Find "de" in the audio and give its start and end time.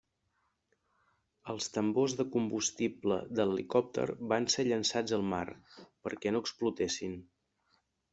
2.21-2.23, 3.39-3.45